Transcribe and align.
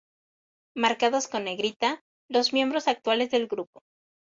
Marcados 0.75 1.27
con 1.27 1.43
negrita, 1.43 2.01
los 2.27 2.53
miembros 2.53 2.87
actuales 2.87 3.29
del 3.29 3.45
grupo. 3.45 3.83